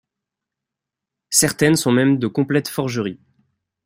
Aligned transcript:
Certaines 1.29 1.75
sont 1.75 1.91
mêmes 1.91 2.17
de 2.17 2.25
complètes 2.25 2.69
forgeries. 2.69 3.19